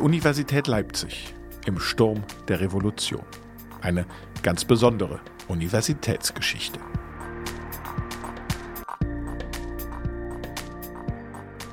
[0.00, 1.34] Die Universität Leipzig
[1.66, 3.22] im Sturm der Revolution.
[3.82, 4.06] Eine
[4.42, 6.80] ganz besondere Universitätsgeschichte.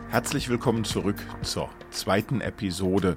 [0.10, 3.16] Herzlich willkommen zurück zur zweiten Episode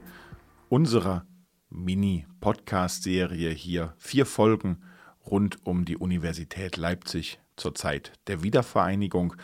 [0.69, 1.27] unserer
[1.71, 3.95] Mini-Podcast-Serie hier.
[3.99, 4.85] Vier Folgen
[5.27, 9.35] rund um die Universität Leipzig zur Zeit der Wiedervereinigung.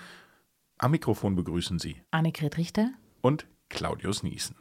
[0.78, 4.56] Am Mikrofon begrüßen Sie Annegret Richter und Claudius Niesen.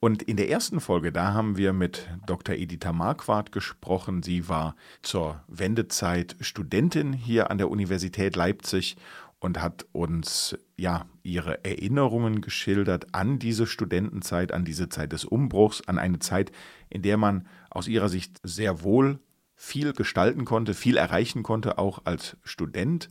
[0.00, 2.54] Und in der ersten Folge, da haben wir mit Dr.
[2.54, 4.22] Editha Marquardt gesprochen.
[4.22, 8.96] Sie war zur Wendezeit Studentin hier an der Universität Leipzig
[9.40, 15.82] und hat uns ja ihre Erinnerungen geschildert an diese Studentenzeit, an diese Zeit des Umbruchs,
[15.86, 16.50] an eine Zeit,
[16.88, 19.20] in der man aus ihrer Sicht sehr wohl
[19.54, 23.10] viel gestalten konnte, viel erreichen konnte, auch als Student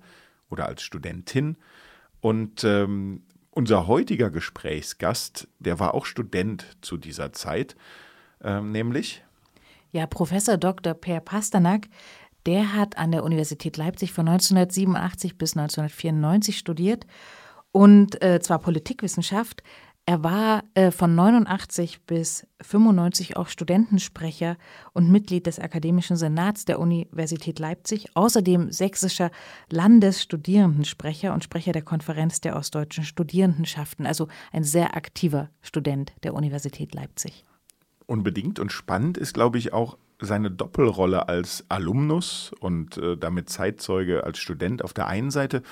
[0.50, 1.58] oder als Studentin.
[2.20, 3.24] Und ähm,
[3.54, 7.76] unser heutiger Gesprächsgast, der war auch Student zu dieser Zeit,
[8.44, 9.24] ähm, nämlich
[9.92, 10.96] ja, Professor Dr.
[10.96, 11.88] Per Pasternak,
[12.48, 17.06] der hat an der Universität Leipzig von 1987 bis 1994 studiert
[17.72, 19.64] und äh, zwar Politikwissenschaft,
[20.06, 24.58] er war äh, von 89 bis 95 auch Studentensprecher
[24.92, 29.32] und Mitglied des Akademischen Senats der Universität Leipzig, außerdem sächsischer
[29.70, 36.94] Landesstudierendensprecher und Sprecher der Konferenz der ostdeutschen Studierendenschaften, also ein sehr aktiver Student der Universität
[36.94, 37.46] Leipzig.
[38.06, 44.26] Unbedingt und spannend ist, glaube ich, auch seine Doppelrolle als Alumnus und äh, damit Zeitzeuge
[44.26, 45.64] als Student auf der einen Seite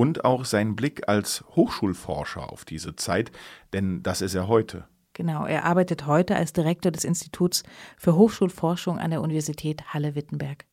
[0.00, 3.30] und auch sein Blick als Hochschulforscher auf diese Zeit,
[3.74, 4.86] denn das ist er heute.
[5.12, 7.64] Genau, er arbeitet heute als Direktor des Instituts
[7.98, 10.64] für Hochschulforschung an der Universität Halle-Wittenberg.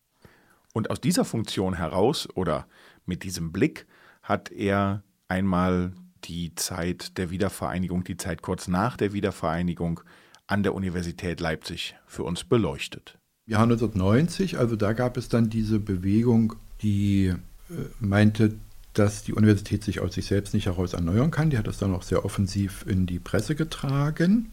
[0.73, 2.67] Und aus dieser Funktion heraus oder
[3.05, 3.85] mit diesem Blick
[4.23, 5.91] hat er einmal
[6.23, 9.99] die Zeit der Wiedervereinigung, die Zeit kurz nach der Wiedervereinigung
[10.45, 13.17] an der Universität Leipzig für uns beleuchtet.
[13.45, 18.55] Ja, 1990, also da gab es dann diese Bewegung, die äh, meinte,
[18.97, 21.49] dass die Universität sich aus sich selbst nicht heraus erneuern kann.
[21.49, 24.51] Die hat das dann auch sehr offensiv in die Presse getragen.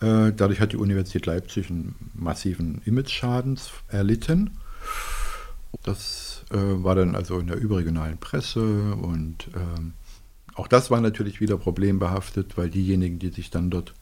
[0.00, 3.58] Äh, dadurch hat die Universität Leipzig einen massiven Image-Schaden
[3.88, 4.58] erlitten.
[5.82, 9.94] Das äh, war dann also in der überregionalen Presse und ähm,
[10.54, 13.94] auch das war natürlich wieder problembehaftet, weil diejenigen, die sich dann dort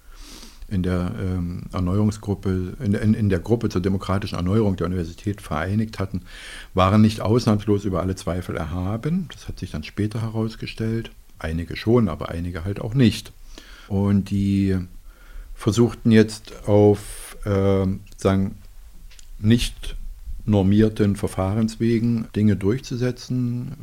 [0.68, 5.98] in der ähm, Erneuerungsgruppe, in, in, in, der Gruppe zur demokratischen Erneuerung der Universität vereinigt
[5.98, 6.22] hatten,
[6.74, 9.28] waren nicht ausnahmslos über alle Zweifel erhaben.
[9.32, 11.10] Das hat sich dann später herausgestellt.
[11.38, 13.32] Einige schon, aber einige halt auch nicht.
[13.88, 14.78] Und die
[15.54, 17.86] versuchten jetzt auf äh,
[18.16, 18.56] sagen,
[19.38, 19.96] nicht
[20.44, 23.76] normierten Verfahrenswegen Dinge durchzusetzen,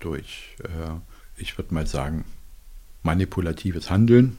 [0.00, 2.24] durch, äh, ich würde mal sagen,
[3.02, 4.36] manipulatives Handeln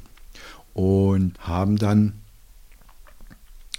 [0.79, 2.13] und haben dann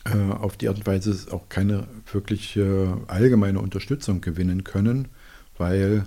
[0.05, 5.09] äh, auf die Art und Weise auch keine wirklich äh, allgemeine Unterstützung gewinnen können,
[5.57, 6.05] weil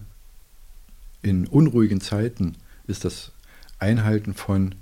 [1.23, 3.31] in unruhigen Zeiten ist das
[3.79, 4.75] Einhalten von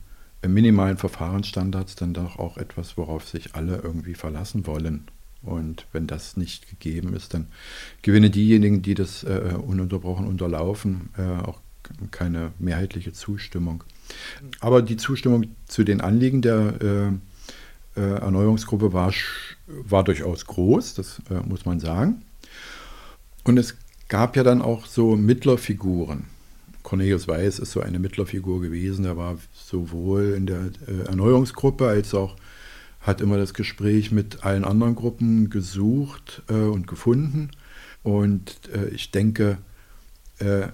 [0.46, 5.08] minimalen Verfahrensstandards dann doch auch etwas, worauf sich alle irgendwie verlassen wollen.
[5.44, 7.48] Und wenn das nicht gegeben ist, dann
[8.02, 11.62] gewinnen diejenigen, die das äh, ununterbrochen unterlaufen, äh, auch
[12.12, 13.86] keine mehrheitliche Zustimmung.
[14.60, 19.14] Aber die Zustimmung zu den Anliegen der äh, äh, Erneuerungsgruppe war,
[19.68, 22.22] war durchaus groß, das äh, muss man sagen.
[23.44, 23.76] Und es
[24.08, 26.26] gab ja dann auch so Mittlerfiguren.
[26.84, 29.06] Cornelius Weiß ist so eine Mittlerfigur gewesen.
[29.06, 32.36] Er war sowohl in der äh, Erneuerungsgruppe als auch
[33.00, 37.50] hat immer das Gespräch mit allen anderen Gruppen gesucht äh, und gefunden.
[38.04, 39.58] Und äh, ich denke,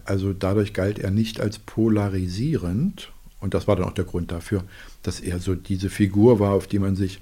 [0.06, 4.64] also dadurch galt er nicht als polarisierend und das war dann auch der Grund dafür,
[5.04, 7.22] dass er so diese Figur war, auf die man sich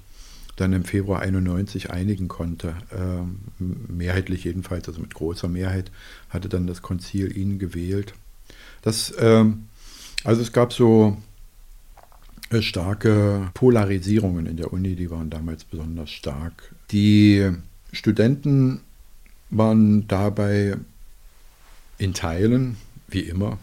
[0.56, 2.76] dann im Februar 91 einigen konnte.
[2.96, 5.92] Ähm, mehrheitlich jedenfalls, also mit großer Mehrheit,
[6.30, 8.14] hatte dann das Konzil ihn gewählt.
[8.82, 9.66] Das, ähm,
[10.24, 11.18] also es gab so
[12.52, 16.74] äh, starke Polarisierungen in der Uni, die waren damals besonders stark.
[16.92, 17.52] Die
[17.92, 18.82] Studenten
[19.50, 20.78] waren dabei
[21.98, 23.58] in Teilen, wie immer,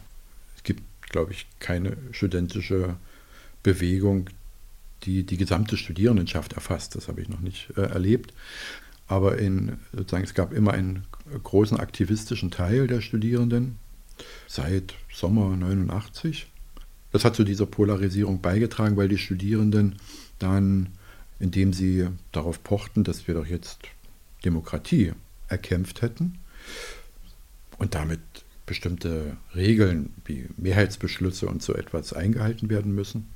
[1.12, 2.96] glaube ich, keine studentische
[3.62, 4.28] Bewegung,
[5.04, 6.94] die die gesamte Studierendenschaft erfasst.
[6.96, 8.32] Das habe ich noch nicht äh, erlebt.
[9.06, 11.04] Aber in, sozusagen, es gab immer einen
[11.42, 13.78] großen aktivistischen Teil der Studierenden
[14.46, 16.46] seit Sommer 89.
[17.10, 19.96] Das hat zu dieser Polarisierung beigetragen, weil die Studierenden
[20.38, 20.88] dann,
[21.38, 23.80] indem sie darauf pochten, dass wir doch jetzt
[24.44, 25.12] Demokratie
[25.48, 26.38] erkämpft hätten
[27.78, 28.20] und damit
[28.66, 33.28] bestimmte Regeln wie Mehrheitsbeschlüsse und so etwas eingehalten werden müssen.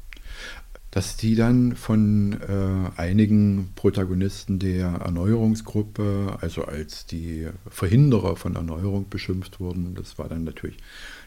[0.92, 9.10] dass die dann von äh, einigen Protagonisten der Erneuerungsgruppe, also als die Verhinderer von Erneuerung
[9.10, 9.94] beschimpft wurden.
[9.94, 10.78] Das war dann natürlich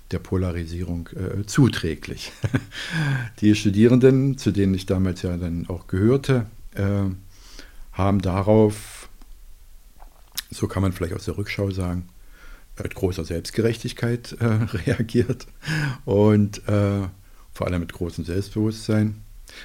[0.10, 2.32] der Polarisierung äh, zuträglich.
[3.42, 7.04] die Studierenden, zu denen ich damals ja dann auch gehörte, äh,
[7.92, 9.10] haben darauf,
[10.50, 12.08] so kann man vielleicht aus der Rückschau sagen,
[12.84, 14.46] mit großer Selbstgerechtigkeit äh,
[14.88, 15.48] reagiert
[16.06, 17.08] und äh,
[17.54, 19.16] vor allem mit großem Selbstbewusstsein.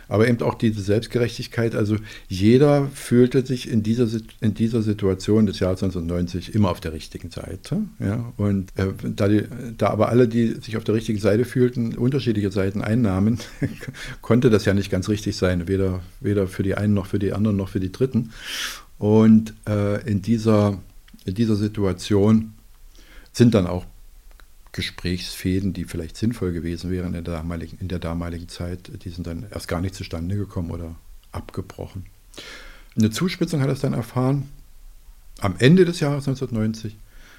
[0.09, 1.97] Aber eben auch diese Selbstgerechtigkeit, also
[2.29, 4.09] jeder fühlte sich in dieser,
[4.41, 7.83] in dieser Situation des Jahres 1990 immer auf der richtigen Seite.
[7.99, 8.33] Ja?
[8.37, 9.45] Und äh, da, die,
[9.77, 13.39] da aber alle, die sich auf der richtigen Seite fühlten, unterschiedliche Seiten einnahmen,
[14.23, 17.33] konnte das ja nicht ganz richtig sein, weder, weder für die einen noch für die
[17.33, 18.31] anderen noch für die Dritten.
[18.99, 20.79] Und äh, in, dieser,
[21.25, 22.54] in dieser Situation
[23.35, 23.85] sind dann auch
[24.73, 29.27] Gesprächsfäden, die vielleicht sinnvoll gewesen wären in der damaligen, in der damaligen Zeit, die sind
[29.27, 30.97] dann erst gar nicht zustande gekommen oder
[31.31, 32.07] abgebrochen.
[32.97, 34.49] Eine Zuspitzung hat es dann erfahren
[35.41, 36.97] am Ende des Jahres 1990,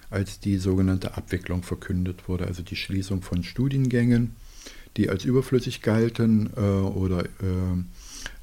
[0.10, 4.36] als die sogenannte Abwicklung verkündet wurde, also die Schließung von Studiengängen,
[4.98, 7.84] die als überflüssig galten äh, oder äh,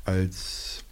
[0.05, 0.85] als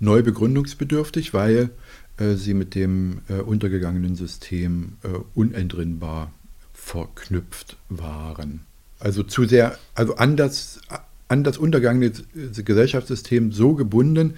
[0.00, 1.70] neu begründungsbedürftig, weil
[2.18, 6.32] sie mit dem äh, untergegangenen System äh, unentrinnbar
[6.72, 8.60] verknüpft waren.
[8.98, 10.80] Also zu sehr, also an das,
[11.28, 12.12] an das untergangene
[12.54, 14.34] Gesellschaftssystem so gebunden,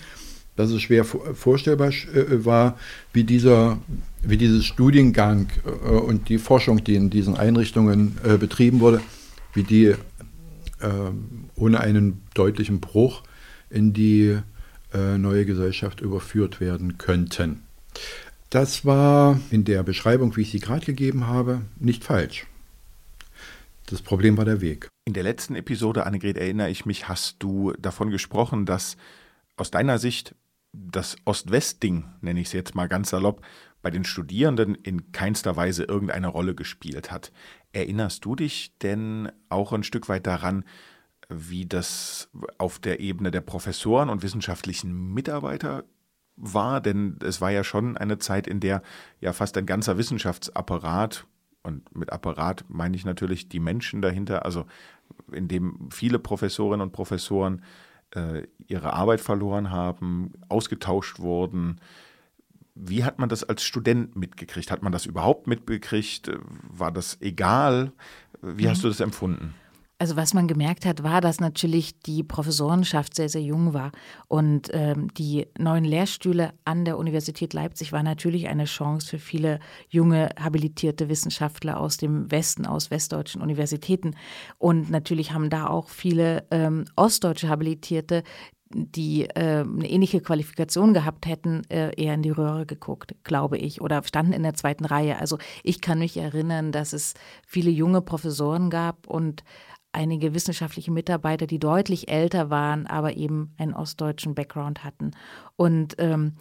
[0.59, 2.77] dass es schwer vorstellbar äh, war,
[3.13, 3.79] wie dieser,
[4.23, 9.01] wie dieses Studiengang äh, und die Forschung, die in diesen Einrichtungen äh, betrieben wurde,
[9.55, 9.95] wie die
[11.57, 13.25] ohne einen deutlichen Bruch
[13.69, 14.39] in die
[14.95, 17.63] neue Gesellschaft überführt werden könnten.
[18.51, 22.47] Das war in der Beschreibung, wie ich sie gerade gegeben habe, nicht falsch.
[23.87, 24.89] Das Problem war der Weg.
[25.07, 28.97] In der letzten Episode, Annegret, erinnere ich mich, hast du davon gesprochen, dass
[29.57, 30.35] aus deiner Sicht
[30.73, 33.43] das Ost-West-Ding, nenne ich es jetzt mal ganz salopp,
[33.81, 37.33] bei den Studierenden in keinster Weise irgendeine Rolle gespielt hat.
[37.73, 40.65] Erinnerst du dich denn auch ein Stück weit daran,
[41.29, 45.85] wie das auf der Ebene der Professoren und wissenschaftlichen Mitarbeiter
[46.39, 48.83] war, denn es war ja schon eine Zeit, in der
[49.21, 51.27] ja fast ein ganzer Wissenschaftsapparat,
[51.63, 54.65] und mit Apparat meine ich natürlich die Menschen dahinter, also
[55.33, 57.63] in dem viele Professorinnen und Professoren
[58.15, 61.81] äh, ihre Arbeit verloren haben, ausgetauscht wurden.
[62.75, 64.71] Wie hat man das als Student mitgekriegt?
[64.71, 66.31] Hat man das überhaupt mitgekriegt?
[66.71, 67.93] War das egal?
[68.41, 68.71] Wie mhm.
[68.71, 69.55] hast du das empfunden?
[70.01, 73.91] Also was man gemerkt hat, war, dass natürlich die Professorenschaft sehr, sehr jung war.
[74.29, 79.59] Und ähm, die neuen Lehrstühle an der Universität Leipzig war natürlich eine Chance für viele
[79.89, 84.15] junge, habilitierte Wissenschaftler aus dem Westen, aus westdeutschen Universitäten.
[84.59, 88.23] Und natürlich haben da auch viele ähm, ostdeutsche Habilitierte
[88.71, 93.81] die äh, eine ähnliche Qualifikation gehabt hätten, äh, eher in die Röhre geguckt, glaube ich,
[93.81, 95.19] oder standen in der zweiten Reihe.
[95.19, 97.15] Also ich kann mich erinnern, dass es
[97.47, 99.43] viele junge Professoren gab und
[99.93, 105.13] einige wissenschaftliche Mitarbeiter, die deutlich älter waren, aber eben einen ostdeutschen Background hatten.
[105.57, 106.37] Und ähm,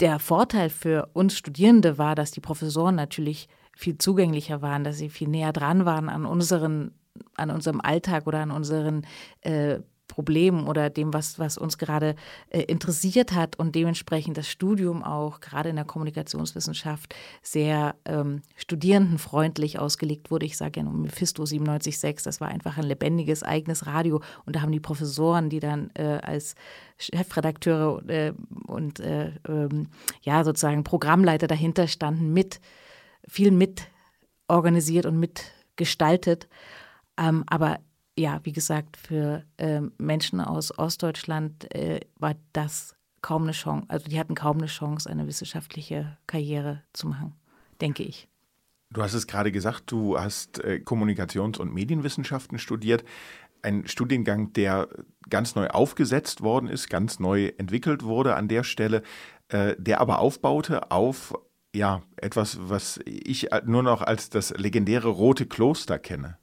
[0.00, 5.08] der Vorteil für uns Studierende war, dass die Professoren natürlich viel zugänglicher waren, dass sie
[5.08, 6.92] viel näher dran waren an unseren
[7.34, 9.04] an unserem Alltag oder an unseren
[9.40, 12.16] äh, Problemen oder dem, was, was uns gerade
[12.50, 19.78] äh, interessiert hat und dementsprechend das Studium auch gerade in der Kommunikationswissenschaft sehr ähm, studierendenfreundlich
[19.78, 20.46] ausgelegt wurde.
[20.46, 24.62] Ich sage ja nur Mephisto 97.6, das war einfach ein lebendiges eigenes Radio und da
[24.62, 26.56] haben die Professoren, die dann äh, als
[26.98, 28.32] Chefredakteure äh,
[28.66, 29.88] und äh, ähm,
[30.22, 32.60] ja sozusagen Programmleiter dahinter standen, mit
[33.28, 33.86] viel mit
[34.48, 36.48] organisiert und mitgestaltet.
[37.16, 37.78] Ähm, aber
[38.20, 44.08] ja, wie gesagt, für äh, Menschen aus Ostdeutschland äh, war das kaum eine Chance, also
[44.08, 47.34] die hatten kaum eine Chance, eine wissenschaftliche Karriere zu machen,
[47.80, 48.28] denke ich.
[48.92, 53.04] Du hast es gerade gesagt, du hast äh, Kommunikations- und Medienwissenschaften studiert.
[53.62, 54.88] Ein Studiengang, der
[55.28, 59.02] ganz neu aufgesetzt worden ist, ganz neu entwickelt wurde an der Stelle,
[59.48, 61.34] äh, der aber aufbaute auf
[61.72, 66.39] ja, etwas, was ich nur noch als das legendäre Rote Kloster kenne.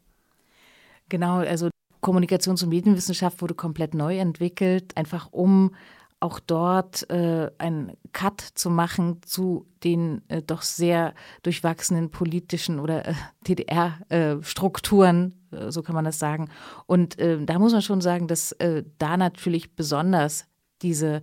[1.10, 1.70] Genau, also
[2.02, 5.76] Kommunikations- und Medienwissenschaft wurde komplett neu entwickelt, einfach um
[6.20, 13.08] auch dort äh, einen Cut zu machen zu den äh, doch sehr durchwachsenen politischen oder
[13.08, 13.14] äh,
[13.48, 16.50] DDR-Strukturen, äh, so kann man das sagen.
[16.88, 20.46] Und äh, da muss man schon sagen, dass äh, da natürlich besonders
[20.82, 21.22] diese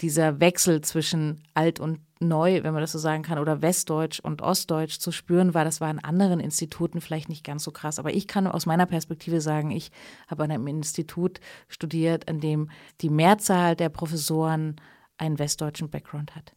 [0.00, 4.42] dieser Wechsel zwischen alt und neu, wenn man das so sagen kann, oder Westdeutsch und
[4.42, 5.64] Ostdeutsch zu spüren war.
[5.64, 7.98] Das war in anderen Instituten vielleicht nicht ganz so krass.
[7.98, 9.90] Aber ich kann aus meiner Perspektive sagen, ich
[10.26, 12.70] habe an einem Institut studiert, an dem
[13.00, 14.76] die Mehrzahl der Professoren
[15.16, 16.54] einen westdeutschen Background hat.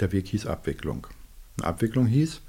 [0.00, 1.06] Der Weg hieß Abwicklung.
[1.62, 2.40] Abwicklung hieß,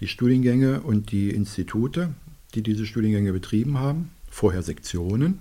[0.00, 2.14] die Studiengänge und die Institute,
[2.54, 5.38] die diese Studiengänge betrieben haben, vorher Sektionen,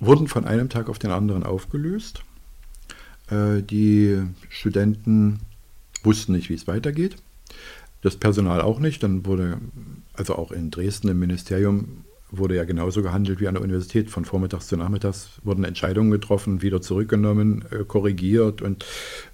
[0.00, 2.24] wurden von einem Tag auf den anderen aufgelöst.
[3.32, 5.40] Äh, die Studenten
[6.02, 7.16] wussten nicht, wie es weitergeht.
[8.02, 9.02] Das Personal auch nicht.
[9.02, 9.58] Dann wurde,
[10.14, 14.10] also auch in Dresden im Ministerium, wurde ja genauso gehandelt wie an der Universität.
[14.10, 18.84] Von vormittags zu nachmittags wurden Entscheidungen getroffen, wieder zurückgenommen, äh, korrigiert und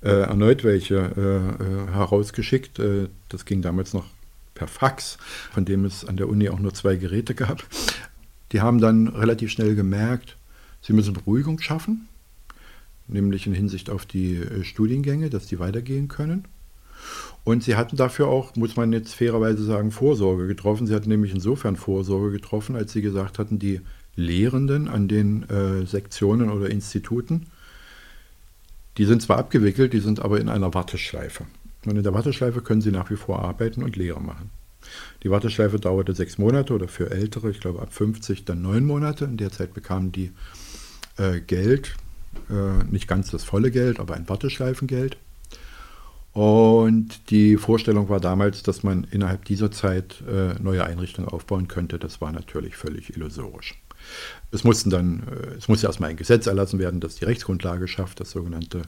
[0.03, 2.81] äh, erneut welche äh, äh herausgeschickt.
[3.29, 4.07] Das ging damals noch
[4.55, 5.19] per Fax,
[5.53, 7.65] von dem es an der Uni auch nur zwei Geräte gab.
[8.53, 10.37] Die haben dann relativ schnell gemerkt,
[10.83, 12.09] sie müssen Beruhigung schaffen,
[13.09, 16.45] nämlich in Hinsicht auf die äh, Studiengänge, dass die weitergehen können.
[17.45, 20.87] Und sie hatten dafür auch, muss man jetzt fairerweise sagen, Vorsorge getroffen.
[20.87, 23.81] Sie hatten nämlich insofern Vorsorge getroffen, als sie gesagt hatten, die
[24.17, 27.47] Lehrenden an den äh, Sektionen oder Instituten,
[28.99, 31.47] die sind zwar abgewickelt, die sind aber in einer Warteschleife.
[31.87, 34.51] Und in der Warteschleife können sie nach wie vor arbeiten und Lehre machen.
[35.23, 39.25] Die Warteschleife dauerte sechs Monate oder für Ältere, ich glaube ab 50 dann neun Monate.
[39.25, 40.33] In der Zeit bekamen die
[41.17, 41.95] äh, Geld,
[42.51, 45.17] äh, nicht ganz das volle Geld, aber ein Warteschleifengeld.
[46.33, 51.99] Und die Vorstellung war damals, dass man innerhalb dieser Zeit äh, neue Einrichtungen aufbauen könnte.
[51.99, 53.75] Das war natürlich völlig illusorisch.
[54.51, 58.21] Es mussten dann, äh, es musste erstmal ein Gesetz erlassen werden, das die Rechtsgrundlage schafft,
[58.21, 58.83] das sogenannte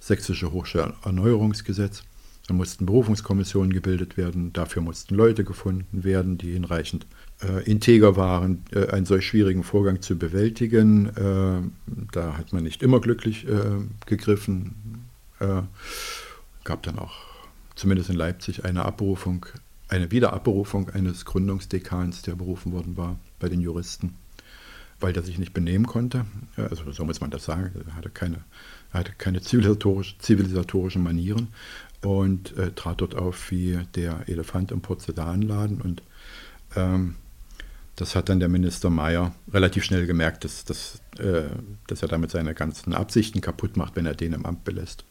[0.00, 2.02] Sächsische Hochschulerneuerungsgesetz.
[2.48, 7.06] Dann mussten Berufungskommissionen gebildet werden, dafür mussten Leute gefunden werden, die hinreichend
[7.40, 11.06] äh, integer waren, äh, einen solch schwierigen Vorgang zu bewältigen.
[11.16, 11.62] Äh,
[12.12, 15.02] da hat man nicht immer glücklich äh, gegriffen
[16.64, 17.14] gab dann auch
[17.74, 19.46] zumindest in Leipzig eine Abberufung,
[19.88, 24.14] eine Wiederabberufung eines Gründungsdekans, der berufen worden war bei den Juristen,
[25.00, 26.26] weil der sich nicht benehmen konnte.
[26.56, 27.72] Also so muss man das sagen.
[27.86, 28.44] Er hatte keine,
[28.92, 31.48] er hatte keine zivilisatorisch, zivilisatorischen Manieren
[32.02, 36.02] und äh, trat dort auf wie der Elefant im Porzellanladen und
[36.76, 37.16] ähm,
[37.96, 41.44] das hat dann der Minister Mayer relativ schnell gemerkt, dass, dass, äh,
[41.86, 45.04] dass er damit seine ganzen Absichten kaputt macht, wenn er den im Amt belässt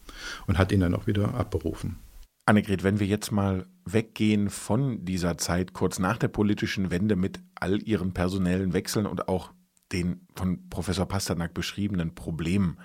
[0.48, 1.98] und hat ihn dann auch wieder abberufen.
[2.46, 7.40] Annegret, wenn wir jetzt mal weggehen von dieser Zeit kurz nach der politischen Wende mit
[7.56, 9.52] all ihren personellen Wechseln und auch
[9.92, 12.80] den von Professor Pasternak beschriebenen Problemen.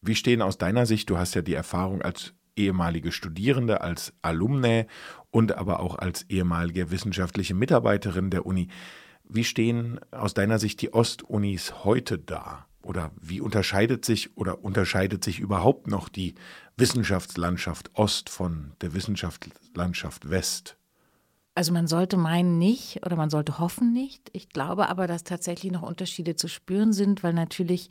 [0.00, 4.86] Wie stehen aus deiner Sicht, du hast ja die Erfahrung als ehemalige Studierende, als Alumne
[5.30, 8.68] und aber auch als ehemalige wissenschaftliche Mitarbeiterin der Uni,
[9.28, 12.66] wie stehen aus deiner Sicht die Ostunis heute da?
[12.82, 16.34] Oder wie unterscheidet sich oder unterscheidet sich überhaupt noch die
[16.76, 20.76] Wissenschaftslandschaft Ost von der Wissenschaftslandschaft West?
[21.56, 24.28] Also man sollte meinen nicht oder man sollte hoffen nicht.
[24.32, 27.90] Ich glaube aber, dass tatsächlich noch Unterschiede zu spüren sind, weil natürlich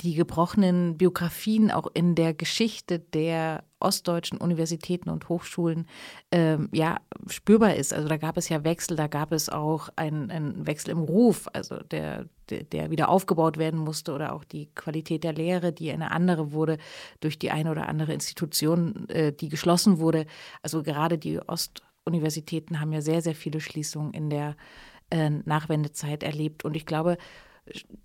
[0.00, 5.86] die gebrochenen Biografien auch in der Geschichte der ostdeutschen Universitäten und Hochschulen
[6.30, 7.92] ähm, ja spürbar ist.
[7.92, 11.78] Also da gab es ja Wechsel, da gab es auch einen Wechsel im Ruf, also
[11.82, 16.12] der, der, der wieder aufgebaut werden musste oder auch die Qualität der Lehre, die eine
[16.12, 16.78] andere wurde
[17.18, 20.26] durch die eine oder andere Institution, äh, die geschlossen wurde.
[20.62, 24.56] Also gerade die Ost Universitäten haben ja sehr, sehr viele Schließungen in der
[25.10, 26.64] äh, Nachwendezeit erlebt.
[26.64, 27.16] Und ich glaube,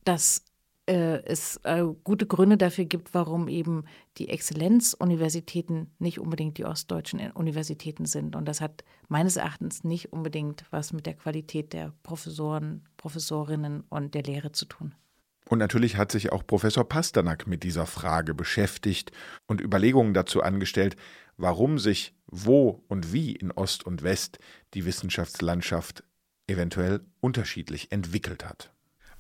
[0.04, 0.44] dass
[0.88, 3.86] äh, es äh, gute Gründe dafür gibt, warum eben
[4.20, 8.36] die Exzellenzuniversitäten nicht unbedingt die ostdeutschen Universitäten sind.
[8.36, 14.14] Und das hat meines Erachtens nicht unbedingt was mit der Qualität der Professoren, Professorinnen und
[14.14, 14.94] der Lehre zu tun.
[15.48, 19.12] Und natürlich hat sich auch Professor Pasternak mit dieser Frage beschäftigt
[19.48, 20.96] und Überlegungen dazu angestellt,
[21.38, 24.40] warum sich wo und wie in Ost und West
[24.74, 26.04] die Wissenschaftslandschaft
[26.48, 28.72] eventuell unterschiedlich entwickelt hat.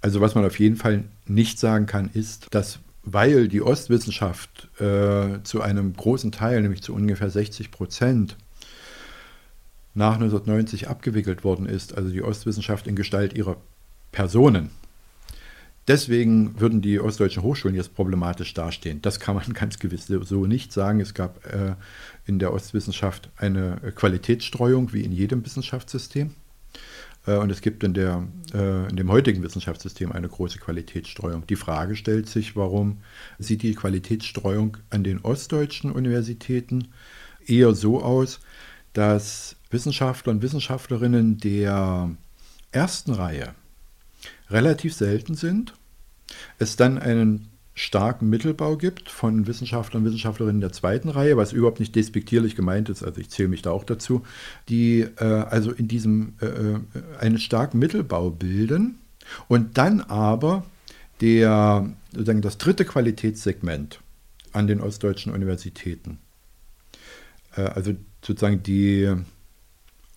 [0.01, 5.41] Also was man auf jeden Fall nicht sagen kann, ist, dass weil die Ostwissenschaft äh,
[5.43, 8.35] zu einem großen Teil, nämlich zu ungefähr 60 Prozent,
[9.93, 13.57] nach 1990 abgewickelt worden ist, also die Ostwissenschaft in Gestalt ihrer
[14.11, 14.71] Personen,
[15.87, 19.01] Deswegen würden die ostdeutschen Hochschulen jetzt problematisch dastehen.
[19.01, 20.99] Das kann man ganz gewiss so nicht sagen.
[20.99, 21.75] Es gab äh,
[22.25, 26.31] in der Ostwissenschaft eine Qualitätsstreuung wie in jedem Wissenschaftssystem.
[27.27, 31.45] Äh, und es gibt in, der, äh, in dem heutigen Wissenschaftssystem eine große Qualitätsstreuung.
[31.47, 32.99] Die Frage stellt sich, warum
[33.37, 36.87] sieht die Qualitätsstreuung an den ostdeutschen Universitäten
[37.45, 38.39] eher so aus,
[38.93, 42.09] dass Wissenschaftler und Wissenschaftlerinnen der
[42.71, 43.53] ersten Reihe
[44.49, 45.73] relativ selten sind,
[46.59, 51.81] es dann einen starken Mittelbau gibt von Wissenschaftlern und Wissenschaftlerinnen der zweiten Reihe, was überhaupt
[51.81, 54.23] nicht despektierlich gemeint ist, also ich zähle mich da auch dazu,
[54.69, 56.79] die äh, also in diesem äh, äh
[57.19, 58.99] einen starken Mittelbau bilden
[59.49, 60.65] und dann aber
[61.19, 63.99] der, sozusagen das dritte Qualitätssegment
[64.53, 66.19] an den ostdeutschen Universitäten,
[67.57, 69.13] äh, also sozusagen die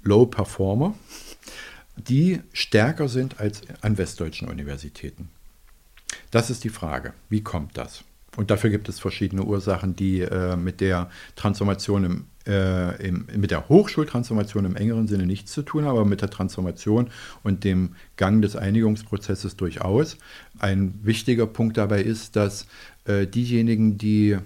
[0.05, 0.95] Low Performer,
[2.07, 5.29] die stärker sind als an westdeutschen Universitäten.
[6.31, 7.13] Das ist die Frage.
[7.29, 8.05] Wie kommt das?
[8.37, 13.51] Und dafür gibt es verschiedene Ursachen, die äh, mit der Transformation im, äh, im, mit
[13.51, 17.11] der Hochschultransformation im engeren Sinne nichts zu tun haben, aber mit der Transformation
[17.43, 20.19] und dem Gang des Einigungsprozesses durchaus.
[20.59, 22.67] Ein wichtiger Punkt dabei ist, dass
[23.07, 24.39] äh, diejenigen, die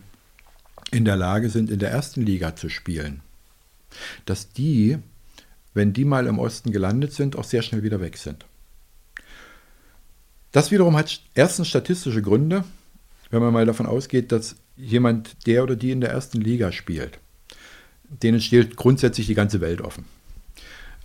[0.91, 3.21] in der Lage sind, in der ersten Liga zu spielen,
[4.25, 4.99] dass die,
[5.75, 8.47] wenn die mal im Osten gelandet sind, auch sehr schnell wieder weg sind.
[10.53, 12.65] Das wiederum hat erstens statistische Gründe,
[13.31, 17.19] wenn man mal davon ausgeht, dass jemand, der oder die in der ersten Liga spielt,
[18.23, 20.05] denen steht grundsätzlich die ganze Welt offen.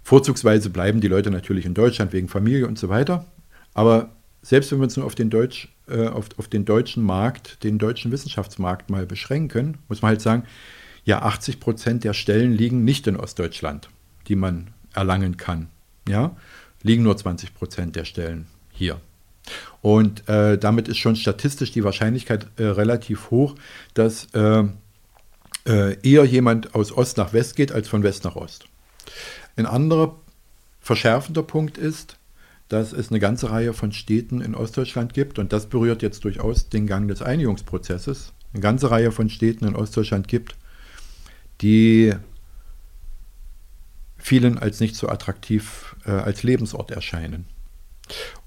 [0.04, 3.26] Vorzugsweise bleiben die Leute natürlich in Deutschland wegen Familie und so weiter.
[3.74, 7.64] Aber selbst wenn wir uns nur auf den, Deutsch, äh, auf, auf den deutschen Markt,
[7.64, 10.44] den deutschen Wissenschaftsmarkt mal beschränken, muss man halt sagen,
[11.04, 13.90] ja, 80 Prozent der Stellen liegen nicht in Ostdeutschland,
[14.28, 15.70] die man erlangen kann.
[16.08, 16.36] Ja,
[16.84, 19.00] liegen nur 20 Prozent der Stellen hier.
[19.82, 23.56] Und äh, damit ist schon statistisch die Wahrscheinlichkeit äh, relativ hoch,
[23.94, 24.64] dass äh,
[25.66, 28.66] äh, eher jemand aus Ost nach West geht als von West nach Ost.
[29.56, 30.16] Ein anderer
[30.82, 32.18] verschärfender Punkt ist,
[32.70, 36.70] dass es eine ganze Reihe von Städten in Ostdeutschland gibt, und das berührt jetzt durchaus
[36.70, 40.56] den Gang des Einigungsprozesses, eine ganze Reihe von Städten in Ostdeutschland gibt,
[41.62, 42.14] die
[44.28, 47.46] vielen als nicht so attraktiv äh, als Lebensort erscheinen.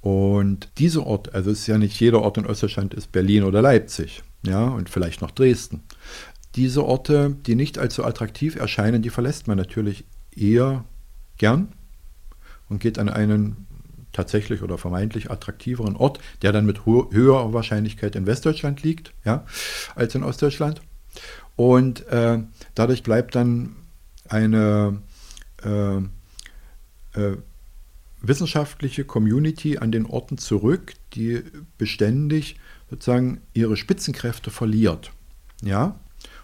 [0.00, 3.62] Und dieser Ort, also es ist ja nicht jeder Ort in Ostdeutschland ist Berlin oder
[3.62, 5.82] Leipzig, ja, und vielleicht noch Dresden.
[6.54, 10.84] Diese Orte, die nicht als so attraktiv erscheinen, die verlässt man natürlich eher
[11.38, 11.73] gern
[12.69, 13.66] und geht an einen
[14.12, 19.47] tatsächlich oder vermeintlich attraktiveren Ort, der dann mit höherer Wahrscheinlichkeit in Westdeutschland liegt, ja,
[19.95, 20.82] als in Ostdeutschland.
[21.56, 22.38] Und äh,
[22.75, 23.76] dadurch bleibt dann
[24.28, 25.00] eine
[28.23, 31.42] wissenschaftliche Community an den Orten zurück, die
[31.78, 32.56] beständig
[32.88, 35.12] sozusagen ihre Spitzenkräfte verliert.
[35.62, 35.99] Ja?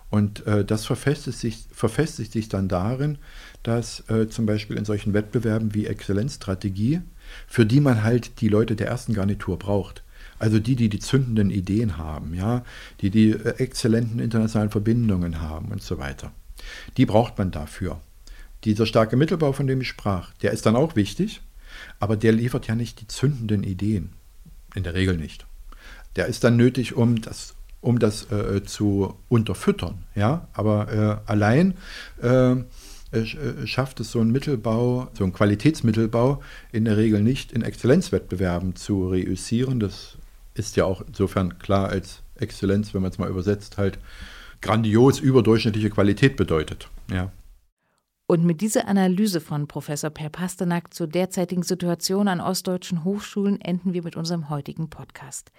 [0.09, 3.19] Und äh, das verfestigt sich, verfestigt sich dann darin,
[3.63, 7.01] dass äh, zum Beispiel in solchen Wettbewerben wie Exzellenzstrategie,
[7.49, 10.05] für die man halt die Leute der ersten Garnitur braucht,
[10.39, 12.65] also die, die die zündenden Ideen haben, ja,
[13.01, 16.33] die die äh, exzellenten internationalen Verbindungen haben und so weiter.
[16.97, 18.01] Die braucht man dafür.
[18.67, 21.41] Dieser starke Mittelbau, von dem ich sprach, der ist dann auch wichtig,
[22.01, 24.11] aber der liefert ja nicht die zündenden Ideen.
[24.75, 25.47] In der Regel nicht.
[26.17, 30.03] Der ist dann nötig, um das, um das äh, zu unterfüttern.
[30.17, 30.49] Ja?
[30.53, 31.75] Aber äh, allein
[32.21, 32.57] äh,
[33.13, 38.75] äh, schafft es so ein Mittelbau, so ein Qualitätsmittelbau in der Regel nicht in Exzellenzwettbewerben
[38.75, 39.79] zu reüssieren.
[39.79, 40.19] Das
[40.55, 43.99] ist ja auch insofern klar als Exzellenz, wenn man es mal übersetzt, halt
[44.61, 46.89] grandios überdurchschnittliche Qualität bedeutet.
[47.13, 47.31] Ja.
[48.29, 53.95] Und mit dieser Analyse von Professor Per Pasternak zur derzeitigen Situation an ostdeutschen Hochschulen enden
[53.95, 55.53] wir mit unserem heutigen Podcast.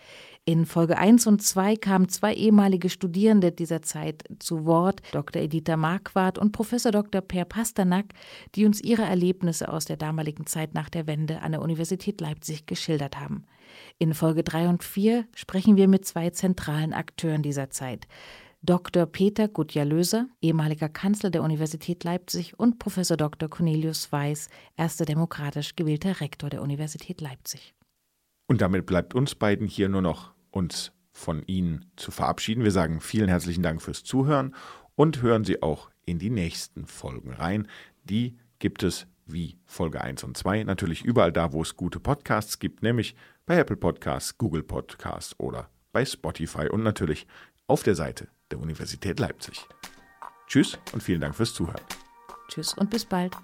[0.44, 5.44] In Folge 1 und 2 kamen zwei ehemalige Studierende dieser Zeit zu Wort, Dr.
[5.44, 7.22] Editha Marquardt und Professor Dr.
[7.22, 8.08] Per Pasternak,
[8.56, 12.66] die uns ihre Erlebnisse aus der damaligen Zeit nach der Wende an der Universität Leipzig
[12.66, 13.46] geschildert haben.
[13.98, 18.08] In Folge 3 und 4 sprechen wir mit zwei zentralen Akteuren dieser Zeit.
[18.62, 19.06] Dr.
[19.06, 23.50] Peter Gutjahr-Löser, ehemaliger Kanzler der Universität Leipzig, und Professor Dr.
[23.50, 27.76] Cornelius Weiß, erster demokratisch gewählter Rektor der Universität Leipzig.
[28.48, 32.64] Und damit bleibt uns beiden hier nur noch, uns von Ihnen zu verabschieden.
[32.64, 34.56] Wir sagen vielen herzlichen Dank fürs Zuhören
[34.96, 37.68] und hören Sie auch in die nächsten Folgen rein.
[38.04, 42.60] Die gibt es wie Folge 1 und 2 natürlich überall da, wo es gute Podcasts
[42.60, 43.16] gibt, nämlich
[43.46, 47.28] bei Apple Podcasts, Google Podcasts oder bei Spotify und natürlich
[47.68, 49.68] auf der Seite der Universität Leipzig.
[50.48, 51.82] Tschüss und vielen Dank fürs Zuhören.
[52.48, 53.36] Tschüss und bis bald.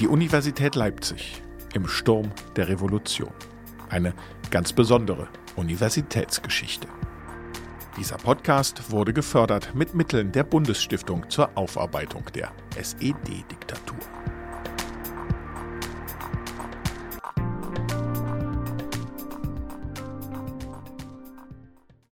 [0.00, 1.42] Die Universität Leipzig
[1.74, 3.32] im Sturm der Revolution.
[3.88, 4.14] Eine
[4.50, 6.88] ganz besondere Universitätsgeschichte.
[7.96, 14.11] Dieser Podcast wurde gefördert mit Mitteln der Bundesstiftung zur Aufarbeitung der SED-Diktatur.